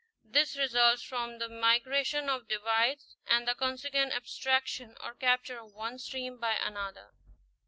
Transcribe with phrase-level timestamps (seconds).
[0.25, 5.99] This results from the migration of divides and the consequent abstraction or capture of one
[5.99, 7.11] stream by another.